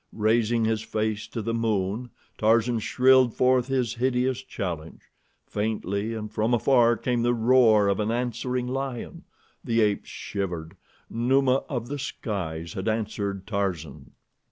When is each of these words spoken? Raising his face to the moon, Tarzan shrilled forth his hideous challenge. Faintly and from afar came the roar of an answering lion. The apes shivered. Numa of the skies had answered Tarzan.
Raising 0.17 0.65
his 0.65 0.81
face 0.81 1.27
to 1.27 1.43
the 1.43 1.53
moon, 1.53 2.09
Tarzan 2.39 2.79
shrilled 2.79 3.35
forth 3.35 3.67
his 3.67 3.93
hideous 3.93 4.41
challenge. 4.41 5.01
Faintly 5.45 6.15
and 6.15 6.31
from 6.33 6.55
afar 6.55 6.97
came 6.97 7.21
the 7.21 7.35
roar 7.35 7.87
of 7.87 7.99
an 7.99 8.09
answering 8.09 8.65
lion. 8.65 9.25
The 9.63 9.81
apes 9.81 10.09
shivered. 10.09 10.75
Numa 11.07 11.57
of 11.69 11.87
the 11.87 11.99
skies 11.99 12.73
had 12.73 12.87
answered 12.87 13.45
Tarzan. 13.45 14.13